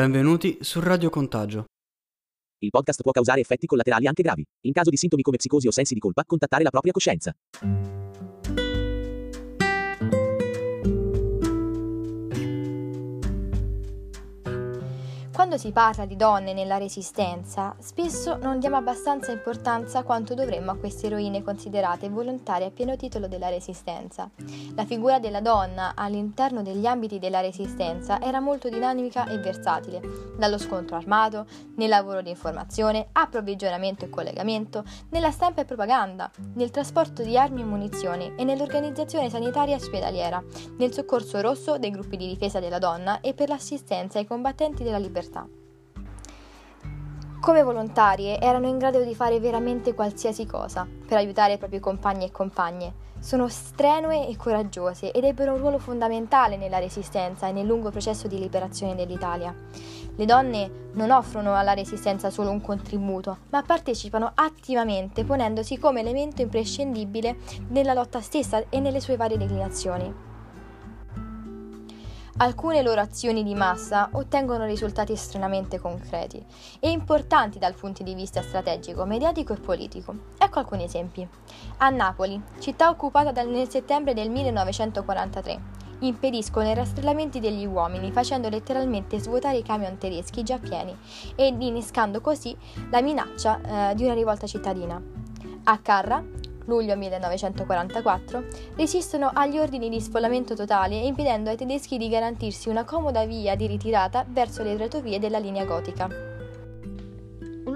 Benvenuti 0.00 0.56
su 0.62 0.80
Radio 0.80 1.10
Contagio. 1.10 1.66
Il 2.60 2.70
podcast 2.70 3.02
può 3.02 3.12
causare 3.12 3.40
effetti 3.40 3.66
collaterali 3.66 4.06
anche 4.06 4.22
gravi. 4.22 4.42
In 4.62 4.72
caso 4.72 4.88
di 4.88 4.96
sintomi 4.96 5.20
come 5.20 5.36
psicosi 5.36 5.66
o 5.66 5.70
sensi 5.70 5.92
di 5.92 6.00
colpa, 6.00 6.24
contattare 6.24 6.62
la 6.62 6.70
propria 6.70 6.92
coscienza. 6.92 7.34
Quando 15.40 15.56
si 15.56 15.72
parla 15.72 16.04
di 16.04 16.16
donne 16.16 16.52
nella 16.52 16.76
resistenza, 16.76 17.74
spesso 17.78 18.36
non 18.36 18.58
diamo 18.58 18.76
abbastanza 18.76 19.32
importanza 19.32 20.02
quanto 20.02 20.34
dovremmo 20.34 20.72
a 20.72 20.76
queste 20.76 21.06
eroine 21.06 21.42
considerate 21.42 22.10
volontarie 22.10 22.66
a 22.66 22.70
pieno 22.70 22.94
titolo 22.94 23.26
della 23.26 23.48
resistenza. 23.48 24.28
La 24.74 24.84
figura 24.84 25.18
della 25.18 25.40
donna 25.40 25.92
all'interno 25.96 26.60
degli 26.60 26.84
ambiti 26.84 27.18
della 27.18 27.40
resistenza 27.40 28.20
era 28.20 28.38
molto 28.38 28.68
dinamica 28.68 29.26
e 29.28 29.38
versatile, 29.38 30.02
dallo 30.36 30.58
scontro 30.58 30.96
armato, 30.96 31.46
nel 31.76 31.88
lavoro 31.88 32.20
di 32.20 32.28
informazione, 32.28 33.08
approvvigionamento 33.12 34.04
e 34.04 34.10
collegamento, 34.10 34.84
nella 35.08 35.30
stampa 35.30 35.62
e 35.62 35.64
propaganda, 35.64 36.30
nel 36.52 36.70
trasporto 36.70 37.22
di 37.22 37.38
armi 37.38 37.62
e 37.62 37.64
munizioni 37.64 38.34
e 38.36 38.44
nell'organizzazione 38.44 39.30
sanitaria 39.30 39.72
e 39.72 39.78
ospedaliera, 39.78 40.44
nel 40.76 40.92
soccorso 40.92 41.40
rosso 41.40 41.78
dei 41.78 41.90
gruppi 41.90 42.18
di 42.18 42.28
difesa 42.28 42.60
della 42.60 42.78
donna 42.78 43.22
e 43.22 43.32
per 43.32 43.48
l'assistenza 43.48 44.18
ai 44.18 44.26
combattenti 44.26 44.82
della 44.82 44.98
libertà 44.98 45.28
libertà. 45.30 45.46
Come 47.40 47.62
volontarie 47.62 48.38
erano 48.38 48.66
in 48.66 48.76
grado 48.76 49.02
di 49.02 49.14
fare 49.14 49.40
veramente 49.40 49.94
qualsiasi 49.94 50.44
cosa 50.44 50.86
per 51.06 51.16
aiutare 51.16 51.54
i 51.54 51.58
propri 51.58 51.78
compagni 51.78 52.26
e 52.26 52.30
compagne. 52.30 53.08
Sono 53.20 53.48
strenue 53.48 54.28
e 54.28 54.36
coraggiose 54.36 55.10
ed 55.10 55.24
ebbero 55.24 55.52
un 55.52 55.58
ruolo 55.58 55.78
fondamentale 55.78 56.56
nella 56.56 56.78
resistenza 56.78 57.46
e 57.46 57.52
nel 57.52 57.66
lungo 57.66 57.90
processo 57.90 58.28
di 58.28 58.38
liberazione 58.38 58.94
dell'Italia. 58.94 59.54
Le 60.16 60.24
donne 60.24 60.88
non 60.94 61.10
offrono 61.10 61.54
alla 61.54 61.74
resistenza 61.74 62.30
solo 62.30 62.50
un 62.50 62.60
contributo, 62.60 63.38
ma 63.50 63.62
partecipano 63.62 64.32
attivamente 64.34 65.24
ponendosi 65.24 65.78
come 65.78 66.00
elemento 66.00 66.42
imprescindibile 66.42 67.36
nella 67.68 67.94
lotta 67.94 68.20
stessa 68.20 68.64
e 68.68 68.80
nelle 68.80 69.00
sue 69.00 69.16
varie 69.16 69.38
declinazioni. 69.38 70.29
Alcune 72.42 72.80
loro 72.80 73.02
azioni 73.02 73.42
di 73.42 73.54
massa 73.54 74.08
ottengono 74.12 74.64
risultati 74.64 75.12
estremamente 75.12 75.78
concreti 75.78 76.42
e 76.80 76.88
importanti 76.88 77.58
dal 77.58 77.74
punto 77.74 78.02
di 78.02 78.14
vista 78.14 78.40
strategico, 78.40 79.04
mediatico 79.04 79.52
e 79.52 79.60
politico. 79.60 80.14
Ecco 80.38 80.58
alcuni 80.58 80.84
esempi. 80.84 81.28
A 81.76 81.90
Napoli, 81.90 82.40
città 82.58 82.88
occupata 82.88 83.30
dal, 83.30 83.46
nel 83.46 83.68
settembre 83.68 84.14
del 84.14 84.30
1943, 84.30 85.60
impediscono 85.98 86.70
i 86.70 86.74
rastrellamenti 86.74 87.40
degli 87.40 87.66
uomini, 87.66 88.10
facendo 88.10 88.48
letteralmente 88.48 89.18
svuotare 89.18 89.58
i 89.58 89.62
camion 89.62 89.98
tedeschi 89.98 90.42
già 90.42 90.56
pieni 90.56 90.96
ed 91.36 91.60
innescando 91.60 92.22
così 92.22 92.56
la 92.90 93.02
minaccia 93.02 93.90
eh, 93.90 93.94
di 93.94 94.04
una 94.04 94.14
rivolta 94.14 94.46
cittadina. 94.46 94.98
A 95.64 95.78
Carra, 95.80 96.24
luglio 96.70 96.96
1944, 96.96 98.44
resistono 98.76 99.28
agli 99.34 99.58
ordini 99.58 99.88
di 99.88 100.00
sfollamento 100.00 100.54
totale 100.54 100.94
impedendo 100.94 101.50
ai 101.50 101.56
tedeschi 101.56 101.98
di 101.98 102.08
garantirsi 102.08 102.68
una 102.68 102.84
comoda 102.84 103.24
via 103.24 103.56
di 103.56 103.66
ritirata 103.66 104.24
verso 104.28 104.62
le 104.62 104.76
retrovie 104.76 105.18
della 105.18 105.38
linea 105.38 105.64
gotica. 105.64 106.29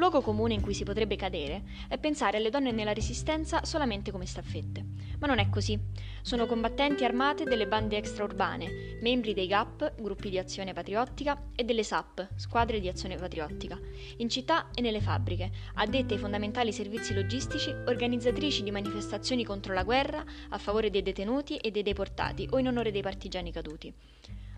Luogo 0.04 0.20
comune 0.20 0.52
in 0.52 0.60
cui 0.60 0.74
si 0.74 0.84
potrebbe 0.84 1.16
cadere 1.16 1.62
è 1.88 1.96
pensare 1.96 2.36
alle 2.36 2.50
donne 2.50 2.72
nella 2.72 2.92
resistenza 2.92 3.64
solamente 3.64 4.10
come 4.10 4.26
staffette. 4.26 4.84
Ma 5.18 5.26
non 5.26 5.38
è 5.38 5.48
così. 5.48 5.80
Sono 6.20 6.44
combattenti 6.44 7.06
armate 7.06 7.44
delle 7.44 7.66
bande 7.66 7.96
extraurbane, 7.96 8.98
membri 9.00 9.32
dei 9.32 9.46
GAP, 9.46 9.94
gruppi 9.98 10.28
di 10.28 10.36
azione 10.36 10.74
patriottica, 10.74 11.46
e 11.54 11.64
delle 11.64 11.82
SAP, 11.82 12.28
squadre 12.36 12.80
di 12.80 12.88
azione 12.88 13.16
patriottica, 13.16 13.80
in 14.18 14.28
città 14.28 14.68
e 14.74 14.82
nelle 14.82 15.00
fabbriche, 15.00 15.50
addette 15.76 16.12
ai 16.12 16.20
fondamentali 16.20 16.70
servizi 16.70 17.14
logistici, 17.14 17.70
organizzatrici 17.70 18.62
di 18.62 18.70
manifestazioni 18.70 19.42
contro 19.42 19.72
la 19.72 19.84
guerra, 19.84 20.22
a 20.50 20.58
favore 20.58 20.90
dei 20.90 21.02
detenuti 21.02 21.56
e 21.56 21.70
dei 21.70 21.82
deportati 21.82 22.46
o 22.50 22.58
in 22.58 22.66
onore 22.66 22.90
dei 22.90 23.00
partigiani 23.00 23.50
caduti. 23.50 23.90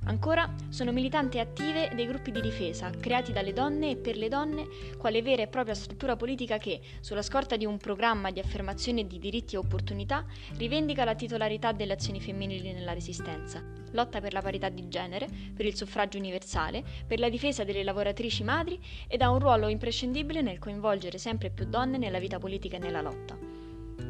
Ancora, 0.09 0.55
sono 0.69 0.93
militanti 0.93 1.41
attive 1.41 1.91
dei 1.93 2.07
gruppi 2.07 2.31
di 2.31 2.41
difesa, 2.41 2.91
creati 2.91 3.33
dalle 3.33 3.53
donne 3.53 3.91
e 3.91 3.97
per 3.97 4.17
le 4.17 4.29
donne, 4.29 4.69
quale 4.97 5.21
vera 5.21 5.43
e 5.43 5.49
propria 5.49 5.75
struttura 5.75 6.15
politica 6.15 6.59
che, 6.59 6.81
sulla 7.01 7.23
scorta 7.23 7.57
di 7.57 7.67
un 7.67 7.77
programma 7.77 8.31
di 8.31 8.39
affermazione 8.39 9.05
di 9.05 9.19
diritti 9.19 9.57
e 9.57 9.59
opportunità, 9.59 10.25
rivendica 10.59 11.03
la 11.03 11.17
titolarità 11.17 11.73
delle 11.73 11.95
azioni 11.95 12.21
femminili 12.21 12.73
nella 12.73 12.93
resistenza, 12.93 13.61
lotta 13.91 14.21
per 14.21 14.33
la 14.33 14.43
parità 14.43 14.69
di 14.69 14.87
genere, 14.87 15.29
per 15.53 15.67
il 15.67 15.75
suffragio 15.75 16.19
universale, 16.19 16.85
per 17.05 17.19
la 17.19 17.29
difesa 17.29 17.65
delle 17.65 17.83
lavoratrici 17.83 18.45
madri 18.45 18.81
ed 19.09 19.23
ha 19.23 19.31
un 19.31 19.41
ruolo 19.41 19.67
imprescindibile 19.67 20.41
nel 20.41 20.61
coinvolgere 20.61 21.19
sempre 21.19 21.51
più 21.51 21.67
donne 21.67 21.99
nella 21.99 22.21
vita 22.21 22.39
politica 22.39 22.77
e 22.77 22.81
nella 22.81 23.03
lotta. 23.03 23.56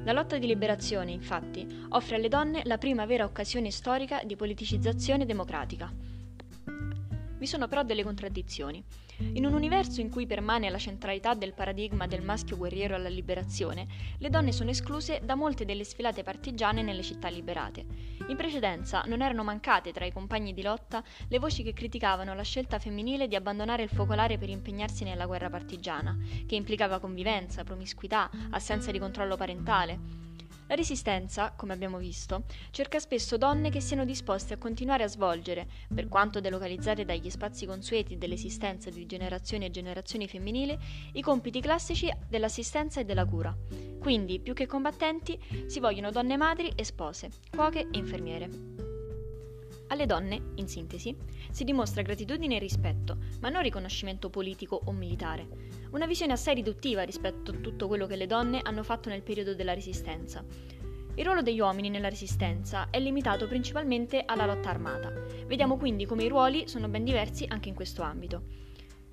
La 0.04 0.12
lotta 0.12 0.38
di 0.38 0.46
liberazione, 0.46 1.10
infatti, 1.10 1.66
offre 1.90 2.16
alle 2.16 2.28
donne 2.28 2.62
la 2.64 2.78
prima 2.78 3.06
vera 3.06 3.24
occasione 3.24 3.70
storica 3.70 4.22
di 4.24 4.36
politicizzazione 4.36 5.26
democratica. 5.26 5.90
Vi 7.38 7.46
sono 7.46 7.68
però 7.68 7.82
delle 7.82 8.02
contraddizioni. 8.02 8.82
In 9.18 9.44
un 9.44 9.52
universo 9.52 10.00
in 10.00 10.10
cui 10.10 10.26
permane 10.26 10.70
la 10.70 10.78
centralità 10.78 11.34
del 11.34 11.52
paradigma 11.52 12.06
del 12.06 12.22
maschio 12.22 12.56
guerriero 12.56 12.94
alla 12.94 13.08
liberazione, 13.08 13.86
le 14.18 14.30
donne 14.30 14.52
sono 14.52 14.70
escluse 14.70 15.20
da 15.22 15.34
molte 15.34 15.64
delle 15.64 15.84
sfilate 15.84 16.22
partigiane 16.22 16.82
nelle 16.82 17.02
città 17.02 17.28
liberate. 17.28 17.84
In 18.28 18.36
precedenza 18.36 19.02
non 19.06 19.22
erano 19.22 19.42
mancate 19.42 19.92
tra 19.92 20.04
i 20.04 20.12
compagni 20.12 20.52
di 20.52 20.62
lotta 20.62 21.02
le 21.28 21.38
voci 21.38 21.62
che 21.62 21.72
criticavano 21.72 22.34
la 22.34 22.42
scelta 22.42 22.78
femminile 22.78 23.28
di 23.28 23.36
abbandonare 23.36 23.82
il 23.82 23.90
focolare 23.90 24.38
per 24.38 24.48
impegnarsi 24.48 25.04
nella 25.04 25.26
guerra 25.26 25.50
partigiana, 25.50 26.16
che 26.46 26.54
implicava 26.54 26.98
convivenza, 26.98 27.64
promiscuità, 27.64 28.30
assenza 28.50 28.90
di 28.90 28.98
controllo 28.98 29.36
parentale. 29.36 30.25
La 30.68 30.74
resistenza, 30.74 31.52
come 31.56 31.72
abbiamo 31.72 31.98
visto, 31.98 32.44
cerca 32.70 32.98
spesso 32.98 33.36
donne 33.36 33.70
che 33.70 33.80
siano 33.80 34.04
disposte 34.04 34.54
a 34.54 34.58
continuare 34.58 35.04
a 35.04 35.08
svolgere, 35.08 35.68
per 35.94 36.08
quanto 36.08 36.40
delocalizzate 36.40 37.04
dagli 37.04 37.30
spazi 37.30 37.66
consueti 37.66 38.18
dell'esistenza 38.18 38.90
di 38.90 39.06
generazioni 39.06 39.66
e 39.66 39.70
generazioni 39.70 40.26
femminili, 40.26 40.76
i 41.12 41.22
compiti 41.22 41.60
classici 41.60 42.12
dell'assistenza 42.28 43.00
e 43.00 43.04
della 43.04 43.24
cura. 43.24 43.56
Quindi, 44.00 44.40
più 44.40 44.54
che 44.54 44.66
combattenti, 44.66 45.38
si 45.66 45.78
vogliono 45.78 46.10
donne 46.10 46.36
madri 46.36 46.72
e 46.74 46.84
spose, 46.84 47.30
cuoche 47.50 47.88
e 47.90 47.98
infermiere. 47.98 48.85
Alle 49.88 50.06
donne, 50.06 50.52
in 50.56 50.66
sintesi, 50.66 51.16
si 51.50 51.64
dimostra 51.64 52.02
gratitudine 52.02 52.56
e 52.56 52.58
rispetto, 52.58 53.18
ma 53.40 53.48
non 53.48 53.62
riconoscimento 53.62 54.30
politico 54.30 54.80
o 54.84 54.92
militare. 54.92 55.46
Una 55.92 56.06
visione 56.06 56.32
assai 56.32 56.56
riduttiva 56.56 57.02
rispetto 57.02 57.52
a 57.52 57.54
tutto 57.54 57.86
quello 57.86 58.06
che 58.06 58.16
le 58.16 58.26
donne 58.26 58.60
hanno 58.62 58.82
fatto 58.82 59.08
nel 59.08 59.22
periodo 59.22 59.54
della 59.54 59.74
Resistenza. 59.74 60.44
Il 61.14 61.24
ruolo 61.24 61.40
degli 61.40 61.60
uomini 61.60 61.88
nella 61.88 62.08
Resistenza 62.08 62.90
è 62.90 62.98
limitato 62.98 63.46
principalmente 63.46 64.22
alla 64.26 64.44
lotta 64.44 64.68
armata. 64.68 65.10
Vediamo 65.46 65.76
quindi 65.76 66.04
come 66.04 66.24
i 66.24 66.28
ruoli 66.28 66.68
sono 66.68 66.88
ben 66.88 67.04
diversi 67.04 67.46
anche 67.48 67.68
in 67.68 67.74
questo 67.74 68.02
ambito. 68.02 68.42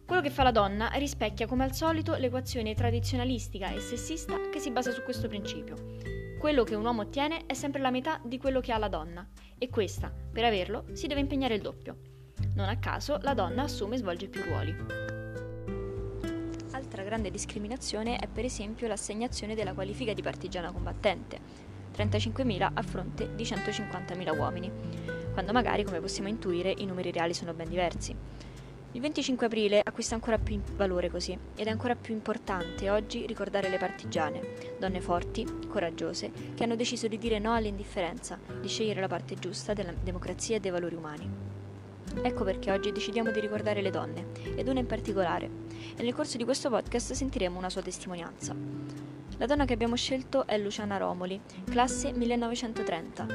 Quello 0.06 0.22
che 0.22 0.30
fa 0.30 0.44
la 0.44 0.52
donna 0.52 0.90
rispecchia 0.96 1.48
come 1.48 1.64
al 1.64 1.74
solito 1.74 2.16
l'equazione 2.16 2.74
tradizionalistica 2.74 3.72
e 3.72 3.80
sessista 3.80 4.50
che 4.50 4.60
si 4.60 4.72
basa 4.72 4.92
su 4.92 5.02
questo 5.04 5.28
principio. 5.30 6.23
Quello 6.44 6.66
che 6.66 6.76
un 6.76 6.84
uomo 6.84 7.04
ottiene 7.04 7.46
è 7.46 7.54
sempre 7.54 7.80
la 7.80 7.90
metà 7.90 8.20
di 8.22 8.38
quello 8.38 8.60
che 8.60 8.74
ha 8.74 8.78
la 8.78 8.90
donna 8.90 9.26
e 9.58 9.70
questa, 9.70 10.12
per 10.12 10.44
averlo, 10.44 10.84
si 10.92 11.08
deve 11.08 11.22
impegnare 11.22 11.56
il 11.56 11.62
doppio. 11.62 11.96
Non 12.56 12.68
a 12.68 12.80
caso 12.80 13.18
la 13.22 13.34
donna 13.34 13.64
assume 13.64 13.96
e 13.96 14.00
svolge 14.00 14.28
più 14.28 14.42
ruoli. 14.42 14.76
Altra 16.72 17.04
grande 17.04 17.32
discriminazione 17.32 18.18
è 18.18 18.28
per 18.28 18.44
esempio 18.44 18.90
l'assegnazione 18.90 19.56
della 19.56 19.74
qualifica 19.74 20.12
di 20.12 20.22
partigiana 20.22 20.74
combattente, 20.74 21.40
35.000 21.96 22.72
a 22.74 22.82
fronte 22.82 23.34
di 23.36 23.44
150.000 23.44 24.38
uomini, 24.38 24.70
quando 25.32 25.54
magari, 25.54 25.86
come 25.86 26.02
possiamo 26.02 26.28
intuire, 26.28 26.74
i 26.76 26.86
numeri 26.86 27.14
reali 27.14 27.34
sono 27.34 27.54
ben 27.54 27.70
diversi. 27.70 28.14
Il 28.96 29.02
25 29.02 29.48
aprile 29.48 29.82
acquista 29.84 30.14
ancora 30.14 30.38
più 30.38 30.62
valore 30.76 31.10
così 31.10 31.36
ed 31.56 31.66
è 31.66 31.70
ancora 31.72 31.96
più 31.96 32.14
importante 32.14 32.92
oggi 32.92 33.26
ricordare 33.26 33.68
le 33.68 33.80
partigiane, 33.80 34.76
donne 34.78 35.02
forti, 35.02 35.48
coraggiose, 35.68 36.32
che 36.54 36.64
hanno 36.64 36.76
deciso 36.76 37.08
di 37.08 37.18
dire 37.18 37.40
no 37.40 37.54
all'indifferenza, 37.54 38.38
di 38.62 38.68
scegliere 38.68 39.02
la 39.02 39.08
parte 39.08 39.34
giusta 39.34 39.74
della 39.74 39.94
democrazia 39.94 40.58
e 40.58 40.60
dei 40.60 40.70
valori 40.70 40.94
umani. 40.94 41.28
Ecco 42.22 42.44
perché 42.44 42.70
oggi 42.70 42.92
decidiamo 42.92 43.32
di 43.32 43.40
ricordare 43.40 43.82
le 43.82 43.90
donne, 43.90 44.28
ed 44.56 44.68
una 44.68 44.80
in 44.80 44.86
particolare, 44.86 45.50
e 45.96 46.04
nel 46.04 46.14
corso 46.14 46.38
di 46.38 46.44
questo 46.44 46.70
podcast 46.70 47.14
sentiremo 47.14 47.58
una 47.58 47.72
sua 47.72 47.82
testimonianza. 47.82 48.56
La 49.38 49.48
donna 49.48 49.66
che 49.66 49.74
abbiamo 49.74 49.96
scelto 49.96 50.46
è 50.46 50.56
Luciana 50.60 50.98
Romoli, 50.98 51.42
classe 51.66 52.12
1930, 52.12 53.26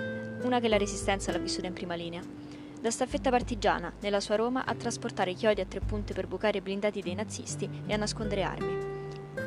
una 0.42 0.60
che 0.60 0.68
la 0.68 0.78
resistenza 0.78 1.32
l'ha 1.32 1.38
vissuta 1.38 1.66
in 1.66 1.72
prima 1.72 1.96
linea. 1.96 2.47
Da 2.80 2.92
staffetta 2.92 3.30
partigiana, 3.30 3.92
nella 4.00 4.20
sua 4.20 4.36
Roma, 4.36 4.64
a 4.64 4.72
trasportare 4.72 5.34
chiodi 5.34 5.60
a 5.60 5.66
tre 5.66 5.80
punte 5.80 6.14
per 6.14 6.28
bucare 6.28 6.62
blindati 6.62 7.02
dei 7.02 7.14
nazisti 7.14 7.68
e 7.86 7.92
a 7.92 7.96
nascondere 7.96 8.44
armi. 8.44 8.78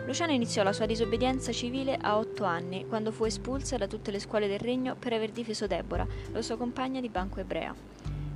Luciana 0.06 0.34
iniziò 0.34 0.64
la 0.64 0.74
sua 0.74 0.86
disobbedienza 0.86 1.54
civile 1.54 1.96
a 1.96 2.18
otto 2.18 2.44
anni, 2.44 2.86
quando 2.88 3.14
fu 3.14 3.24
espulsa 3.24 3.78
da 3.78 3.88
tutte 3.88 4.12
le 4.12 4.20
scuole 4.20 4.50
del 4.50 4.60
regno 4.60 4.96
per 4.96 5.14
aver 5.14 5.32
difeso 5.32 5.66
Deborah, 5.66 6.06
la 6.34 6.42
sua 6.42 6.58
compagna 6.58 7.00
di 7.00 7.08
banco 7.08 7.40
ebrea. 7.40 7.74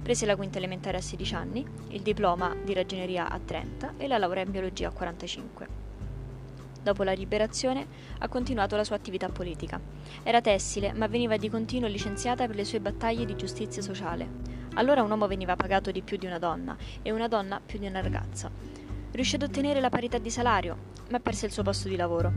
Prese 0.01 0.25
la 0.25 0.37
quinta 0.37 0.59
elementare 0.59 0.95
a 0.95 1.01
16 1.01 1.35
anni, 1.35 1.65
il 1.89 2.01
diploma 2.01 2.55
di 2.63 2.73
ragioneria 2.73 3.29
a 3.29 3.37
30 3.37 3.95
e 3.97 4.07
la 4.07 4.17
laurea 4.17 4.43
in 4.43 4.51
biologia 4.51 4.87
a 4.87 4.91
45. 4.91 5.84
Dopo 6.85 7.01
la 7.01 7.13
liberazione 7.13 7.87
ha 8.19 8.27
continuato 8.27 8.75
la 8.75 8.83
sua 8.83 8.95
attività 8.95 9.27
politica. 9.29 9.81
Era 10.21 10.39
tessile, 10.39 10.93
ma 10.93 11.07
veniva 11.07 11.35
di 11.35 11.49
continuo 11.49 11.89
licenziata 11.89 12.45
per 12.45 12.55
le 12.55 12.63
sue 12.63 12.79
battaglie 12.79 13.25
di 13.25 13.35
giustizia 13.35 13.81
sociale. 13.81 14.29
Allora 14.75 15.01
un 15.01 15.09
uomo 15.09 15.25
veniva 15.25 15.55
pagato 15.55 15.89
di 15.89 16.03
più 16.03 16.17
di 16.17 16.27
una 16.27 16.37
donna 16.37 16.77
e 17.01 17.09
una 17.09 17.27
donna 17.27 17.59
più 17.59 17.79
di 17.79 17.87
una 17.87 18.01
ragazza. 18.01 18.51
Riuscì 19.13 19.33
ad 19.33 19.41
ottenere 19.41 19.79
la 19.79 19.89
parità 19.89 20.19
di 20.19 20.29
salario, 20.29 20.77
ma 21.09 21.19
perse 21.19 21.47
il 21.47 21.51
suo 21.51 21.63
posto 21.63 21.87
di 21.87 21.95
lavoro. 21.95 22.31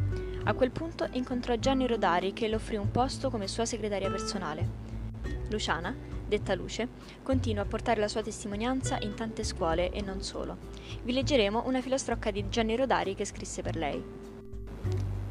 A 0.45 0.55
quel 0.55 0.71
punto 0.71 1.07
incontrò 1.13 1.55
Gianni 1.57 1.87
Rodari 1.87 2.33
che 2.33 2.49
le 2.49 2.55
offrì 2.55 2.77
un 2.77 2.91
posto 2.91 3.29
come 3.29 3.49
sua 3.49 3.67
segretaria 3.67 4.09
personale. 4.09 4.67
Luciana, 5.51 5.95
detta 6.27 6.55
Luce, 6.55 6.89
continua 7.23 7.65
a 7.65 7.67
portare 7.67 8.01
la 8.01 8.09
sua 8.09 8.23
testimonianza 8.23 8.97
in 9.03 9.13
tante 9.13 9.45
scuole 9.45 9.91
e 9.91 10.01
non 10.01 10.23
solo. 10.23 10.57
Vi 11.03 11.13
leggeremo 11.13 11.65
una 11.67 11.83
filastrocca 11.83 12.31
di 12.31 12.49
Gianni 12.49 12.77
Rodari 12.77 13.15
che 13.15 13.27
scrisse 13.27 13.61
per 13.61 13.77
lei. 13.77 14.28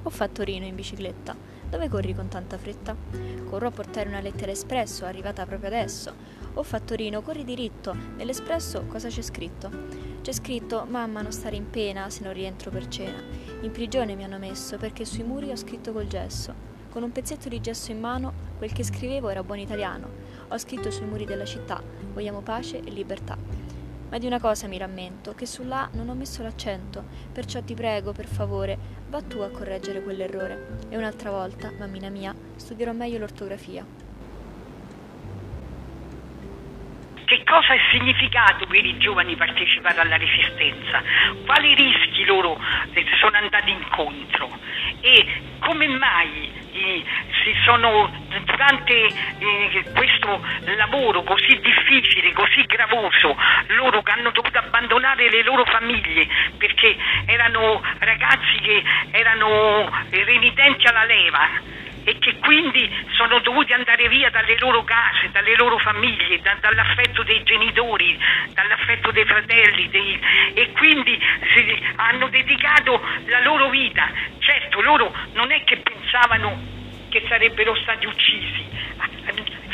Ho 0.03 0.09
fatto 0.09 0.43
Rino 0.43 0.65
in 0.65 0.75
bicicletta. 0.75 1.35
Dove 1.69 1.89
corri 1.89 2.15
con 2.15 2.29
tanta 2.29 2.57
fretta? 2.57 2.95
Corro 3.49 3.67
a 3.67 3.71
portare 3.71 4.07
una 4.07 4.21
lettera 4.21 4.51
espresso, 4.51 5.05
arrivata 5.05 5.45
proprio 5.45 5.67
adesso. 5.67 6.13
Oh 6.53 6.63
fattorino, 6.63 7.21
corri 7.21 7.43
diritto. 7.43 7.95
Nell'espresso 8.15 8.85
cosa 8.87 9.09
c'è 9.09 9.21
scritto? 9.21 9.69
C'è 10.21 10.31
scritto 10.31 10.85
mamma 10.89 11.21
non 11.21 11.31
stare 11.31 11.55
in 11.55 11.69
pena 11.69 12.09
se 12.09 12.23
non 12.23 12.33
rientro 12.33 12.71
per 12.71 12.87
cena. 12.87 13.21
In 13.61 13.71
prigione 13.71 14.15
mi 14.15 14.23
hanno 14.23 14.37
messo 14.37 14.77
perché 14.77 15.03
sui 15.03 15.23
muri 15.23 15.51
ho 15.51 15.55
scritto 15.55 15.91
col 15.91 16.07
gesso. 16.07 16.53
Con 16.89 17.03
un 17.03 17.11
pezzetto 17.11 17.49
di 17.49 17.59
gesso 17.59 17.91
in 17.91 17.99
mano, 17.99 18.33
quel 18.57 18.71
che 18.71 18.83
scrivevo 18.83 19.29
era 19.29 19.43
buon 19.43 19.59
italiano. 19.59 20.09
Ho 20.47 20.57
scritto 20.57 20.89
sui 20.89 21.05
muri 21.05 21.25
della 21.25 21.45
città, 21.45 21.81
vogliamo 22.13 22.41
pace 22.41 22.79
e 22.79 22.89
libertà. 22.91 23.37
Ma 24.09 24.19
di 24.19 24.25
una 24.25 24.39
cosa 24.39 24.67
mi 24.67 24.77
rammento, 24.77 25.33
che 25.35 25.45
sull'A 25.45 25.89
non 25.93 26.07
ho 26.07 26.13
messo 26.13 26.41
l'accento, 26.41 27.03
perciò 27.33 27.61
ti 27.61 27.73
prego, 27.73 28.13
per 28.13 28.25
favore, 28.25 28.77
va 29.09 29.21
tu 29.21 29.39
a 29.39 29.49
correggere 29.49 30.01
quell'errore. 30.01 30.77
E 30.89 30.95
un'altra 30.95 31.29
volta, 31.29 31.73
mammina 31.77 32.07
mia, 32.07 32.33
studierò 32.55 32.93
meglio 32.93 33.17
l'ortografia. 33.17 33.85
Che 37.25 37.43
cosa 37.43 37.73
è 37.73 37.79
significato 37.91 38.65
per 38.67 38.85
i 38.85 38.97
giovani 38.97 39.35
partecipare 39.35 39.99
alla 39.99 40.15
resistenza? 40.15 41.03
Quali 41.43 41.75
rischi 41.75 42.23
loro 42.23 42.57
sono 43.19 43.35
andati 43.35 43.71
incontro? 43.71 44.49
E 45.01 45.25
come 45.59 45.87
mai 45.89 46.49
eh, 46.53 46.66
si 47.43 47.53
sono 47.63 48.11
durante 48.43 48.93
eh, 48.93 49.83
questo 49.93 50.43
lavoro 50.75 51.23
così 51.23 51.59
difficile, 51.59 52.33
così 52.33 52.63
gravoso, 52.65 53.35
loro 53.67 54.01
che 54.01 54.11
hanno 54.11 54.31
dovuto 54.31 54.57
abbandonare 54.57 55.29
le 55.29 55.43
loro 55.43 55.65
famiglie 55.65 56.27
perché 56.57 56.95
erano 57.25 57.81
ragazzi 57.99 58.59
che 58.61 58.83
erano 59.11 59.89
renitenti 60.09 60.87
alla 60.87 61.03
leva 61.03 61.75
e 62.07 62.19
che 62.19 62.37
quindi 62.37 62.89
sono 63.17 63.39
dovuti 63.39 63.73
andare 63.73 64.07
via 64.07 64.29
dalle 64.29 64.57
loro 64.59 64.81
case, 64.85 65.29
dalle 65.31 65.57
loro 65.57 65.77
famiglie, 65.77 66.39
da, 66.39 66.55
dall'affetto 66.61 67.21
dei 67.23 67.43
genitori, 67.43 68.17
dall'affetto 68.53 69.11
dei 69.11 69.25
fratelli 69.25 69.89
dei, 69.89 70.17
e 70.53 70.71
quindi 70.71 71.19
si, 71.51 71.83
hanno 71.97 72.29
dedicato 72.29 73.05
la 73.25 73.41
loro 73.41 73.67
vita. 73.67 74.09
Certo, 74.39 74.79
loro 74.79 75.13
non 75.33 75.51
è 75.51 75.65
che 75.65 75.81
pensavano 76.07 76.57
che 77.09 77.23
sarebbero 77.27 77.75
stati 77.75 78.05
uccisi, 78.05 78.65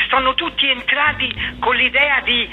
sono 0.10 0.34
tutti 0.34 0.68
entrati 0.68 1.56
con 1.60 1.76
l'idea 1.76 2.22
di, 2.22 2.50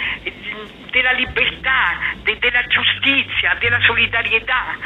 della 0.91 1.13
libertà, 1.13 1.99
de, 2.23 2.39
della 2.39 2.67
giustizia, 2.67 3.55
della 3.59 3.81
solidarietà. 3.83 4.77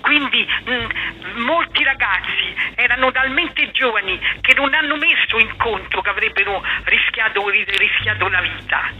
Quindi 0.00 0.46
mh, 0.64 1.42
molti 1.42 1.82
ragazzi 1.82 2.54
erano 2.74 3.10
talmente 3.10 3.70
giovani 3.72 4.18
che 4.40 4.54
non 4.54 4.72
hanno 4.74 4.96
messo 4.96 5.38
in 5.38 5.56
conto 5.56 6.00
che 6.00 6.10
avrebbero 6.10 6.62
rischiato, 6.84 7.48
rischiato 7.48 8.28
la 8.28 8.40
vita. 8.40 8.90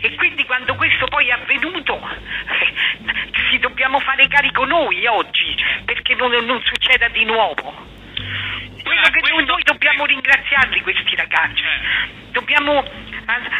E 0.00 0.14
quindi 0.16 0.44
quando 0.44 0.74
questo 0.74 1.06
poi 1.06 1.28
è 1.28 1.32
avvenuto 1.32 1.98
eh, 1.98 3.30
ci 3.50 3.58
dobbiamo 3.58 3.98
fare 4.00 4.26
carico 4.28 4.64
noi 4.64 5.06
oggi 5.06 5.54
perché 5.84 6.14
non, 6.14 6.30
non 6.44 6.60
succeda 6.62 7.08
di 7.08 7.24
nuovo. 7.24 7.92
Quello 8.82 9.08
che 9.10 9.20
noi, 9.30 9.44
noi 9.44 9.62
dobbiamo 9.62 10.04
ringraziarli 10.04 10.80
questi 10.82 11.14
ragazzi, 11.14 11.62
dobbiamo 12.30 12.84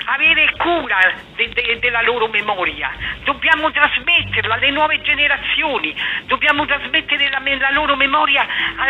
avere 0.07 0.51
cura 0.57 0.99
de, 1.37 1.49
de, 1.49 1.79
della 1.79 2.03
loro 2.03 2.29
memoria, 2.29 2.91
dobbiamo 3.25 3.71
trasmetterla 3.71 4.55
alle 4.55 4.71
nuove 4.71 5.01
generazioni, 5.01 5.95
dobbiamo 6.27 6.67
trasmettere 6.67 7.31
la, 7.31 7.41
la 7.41 7.71
loro 7.71 7.97
memoria 7.97 8.47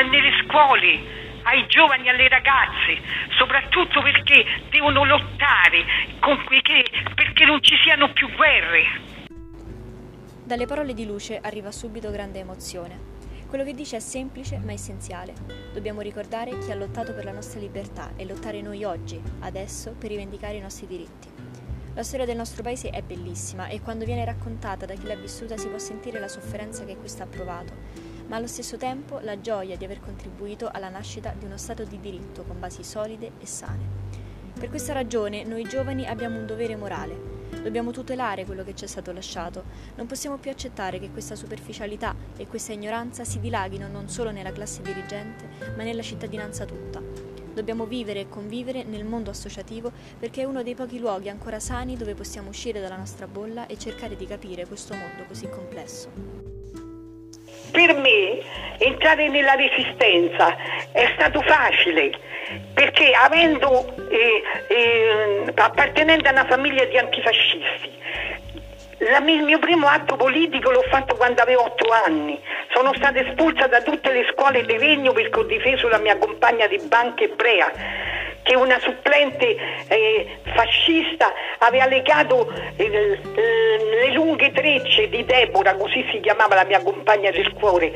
nelle 0.08 0.32
scuole, 0.44 1.20
ai 1.44 1.67
giovani, 1.67 2.08
alle 2.08 2.29
ragazze, 2.29 3.00
soprattutto 3.37 4.00
perché 4.00 4.62
devono 4.70 5.05
lottare 5.05 5.84
perché, 6.49 6.84
perché 7.14 7.44
non 7.44 7.62
ci 7.62 7.76
siano 7.82 8.12
più 8.12 8.31
guerre. 8.34 9.11
Dalle 10.44 10.67
parole 10.67 10.94
di 10.94 11.06
Luce 11.06 11.40
arriva 11.43 11.70
subito 11.70 12.11
grande 12.11 12.38
emozione. 12.38 13.12
Quello 13.53 13.67
che 13.67 13.75
dice 13.75 13.97
è 13.97 14.01
semplice 14.01 14.57
ma 14.57 14.73
essenziale. 14.73 15.35
Dobbiamo 15.75 16.01
ricordare 16.01 16.57
chi 16.57 16.71
ha 16.71 16.75
lottato 16.75 17.13
per 17.13 17.27
la 17.27 17.33
nostra 17.33 17.61
libertà 17.61 18.13
e 18.17 18.25
lottare 18.25 18.63
noi 18.63 18.83
oggi, 18.83 19.21
adesso, 19.41 19.91
per 19.91 20.09
rivendicare 20.09 20.57
i 20.57 20.61
nostri 20.63 20.87
diritti. 20.87 21.29
La 21.93 22.03
storia 22.03 22.25
del 22.25 22.39
nostro 22.39 22.63
paese 22.63 22.89
è 22.89 23.03
bellissima 23.03 23.67
e 23.69 23.83
quando 23.83 24.07
viene 24.07 24.25
raccontata 24.25 24.87
da 24.87 24.95
chi 24.95 25.07
l'ha 25.07 25.17
vissuta 25.17 25.59
si 25.59 25.69
può 25.69 25.77
sentire 25.77 26.19
la 26.19 26.29
sofferenza 26.29 26.87
che 26.87 26.97
questo 26.97 27.25
ha 27.25 27.27
provato, 27.27 27.75
ma 28.27 28.37
allo 28.37 28.47
stesso 28.47 28.79
tempo 28.79 29.19
la 29.19 29.39
gioia 29.39 29.77
di 29.77 29.85
aver 29.85 30.01
contribuito 30.01 30.71
alla 30.73 30.89
nascita 30.89 31.35
di 31.37 31.45
uno 31.45 31.59
Stato 31.59 31.85
di 31.85 32.01
diritto 32.01 32.45
con 32.45 32.59
basi 32.59 32.83
solide 32.83 33.33
e 33.39 33.45
sane. 33.45 33.85
Per 34.59 34.71
questa 34.71 34.95
ragione 34.95 35.45
noi 35.45 35.65
giovani 35.65 36.07
abbiamo 36.07 36.39
un 36.39 36.47
dovere 36.47 36.75
morale, 36.75 37.31
Dobbiamo 37.61 37.91
tutelare 37.93 38.44
quello 38.44 38.65
che 38.65 38.75
ci 38.75 38.85
è 38.85 38.89
stato 38.89 39.13
lasciato. 39.13 39.65
Non 39.97 40.06
possiamo 40.06 40.37
più 40.37 40.51
accettare 40.51 40.99
che 40.99 41.11
questa 41.11 41.37
superficialità 41.37 42.15
e 42.37 42.47
questa 42.47 42.73
ignoranza 42.73 43.25
si 43.25 43.39
dilaghino 43.41 43.89
non 43.89 44.09
solo 44.09 44.31
nella 44.31 44.53
classe 44.53 44.82
dirigente, 44.82 45.49
ma 45.77 45.82
nella 45.82 46.03
cittadinanza 46.03 46.65
tutta. 46.65 47.01
Dobbiamo 47.55 47.85
vivere 47.85 48.21
e 48.21 48.29
convivere 48.29 48.82
nel 48.82 49.05
mondo 49.05 49.31
associativo 49.31 49.93
perché 50.19 50.43
è 50.43 50.44
uno 50.44 50.63
dei 50.63 50.75
pochi 50.75 50.99
luoghi 50.99 51.29
ancora 51.29 51.61
sani 51.61 51.97
dove 51.97 52.15
possiamo 52.15 52.49
uscire 52.49 52.81
dalla 52.81 52.97
nostra 52.97 53.27
bolla 53.27 53.67
e 53.67 53.77
cercare 53.79 54.17
di 54.17 54.27
capire 54.27 54.67
questo 54.67 54.94
mondo 54.94 55.25
così 55.29 55.49
complesso. 55.49 56.09
Per 57.71 57.94
me 57.94 58.79
entrare 58.79 59.29
nella 59.29 59.55
resistenza 59.55 60.56
è 60.93 61.11
stato 61.15 61.41
facile 61.43 62.11
perché 62.75 63.13
avendo, 63.13 63.94
eh, 64.11 64.43
eh, 64.69 65.53
appartenendo 65.55 66.29
a 66.29 66.32
una 66.32 66.46
famiglia 66.46 66.84
di 66.84 66.99
antifascisti, 66.99 68.01
la, 68.99 69.19
il 69.19 69.43
mio 69.43 69.58
primo 69.58 69.87
atto 69.89 70.17
politico 70.17 70.70
l'ho 70.70 70.84
fatto 70.89 71.17
quando 71.17 71.43
avevo 71.43 71.65
otto 71.65 71.91
anni. 71.91 72.41
Sono 72.72 72.93
stata 72.94 73.19
espulsa 73.19 73.67
da 73.67 73.81
tutte 73.82 74.13
le 74.13 74.27
scuole 74.32 74.65
di 74.65 74.77
Regno 74.79 75.13
perché 75.13 75.39
ho 75.39 75.44
difeso 75.44 75.89
la 75.89 75.99
mia 75.99 76.17
compagna 76.19 76.67
di 76.67 76.81
banca 76.87 77.25
ebrea 77.25 77.72
che 78.43 78.56
una 78.56 78.79
supplente 78.81 79.56
eh, 79.87 80.39
fascista 80.55 81.32
aveva 81.58 81.87
legato 81.87 82.53
eh, 82.77 83.19
le 83.34 84.11
lunghe 84.13 84.51
trecce 84.51 85.08
di 85.08 85.25
Deborah, 85.25 85.77
così 85.77 86.05
si 86.11 86.20
chiamava 86.20 86.56
la 86.56 86.65
mia 86.65 86.82
compagna 86.82 87.31
del 87.31 87.53
cuore, 87.53 87.93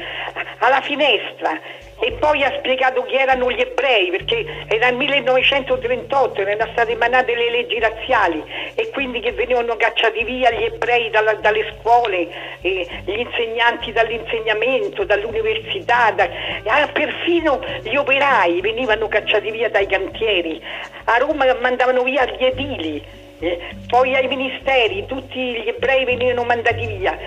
alla 0.58 0.80
finestra 0.82 1.60
e 1.98 2.12
poi 2.12 2.44
ha 2.44 2.54
spiegato 2.58 3.02
chi 3.04 3.14
erano 3.14 3.50
gli 3.50 3.60
ebrei 3.60 4.10
perché 4.10 4.66
era 4.68 4.88
il 4.88 4.96
1938, 4.96 6.40
erano 6.42 6.70
state 6.72 6.92
emanate 6.92 7.34
le 7.34 7.50
leggi 7.50 7.78
razziali. 7.78 8.42
E 8.74 8.90
quindi 8.90 9.20
che 9.20 9.32
venivano 9.32 9.76
cacciati 9.76 10.22
via 10.24 10.50
gli 10.50 10.64
ebrei 10.64 11.08
dalla, 11.10 11.34
dalle 11.34 11.74
scuole, 11.74 12.28
eh, 12.60 12.86
gli 13.04 13.18
insegnanti 13.18 13.92
dall'insegnamento, 13.92 15.04
dall'università, 15.04 16.10
da, 16.10 16.28
ah, 16.66 16.88
perfino 16.88 17.60
gli 17.82 17.96
operai 17.96 18.60
venivano 18.60 19.08
cacciati 19.08 19.50
via 19.50 19.70
dai 19.70 19.86
cantieri, 19.86 20.62
a 21.04 21.16
Roma 21.16 21.46
mandavano 21.60 22.02
via 22.02 22.26
gli 22.26 22.44
edili, 22.44 23.02
eh, 23.38 23.76
poi 23.86 24.14
ai 24.14 24.26
ministeri 24.28 25.06
tutti 25.06 25.38
gli 25.38 25.68
ebrei 25.68 26.04
venivano 26.04 26.44
mandati 26.44 26.86
via. 26.86 27.18